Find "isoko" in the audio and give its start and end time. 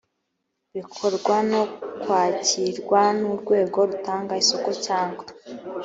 4.43-4.69